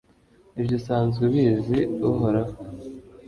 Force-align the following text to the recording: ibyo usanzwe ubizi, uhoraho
ibyo 0.59 0.73
usanzwe 0.79 1.21
ubizi, 1.29 1.79
uhoraho 2.09 2.53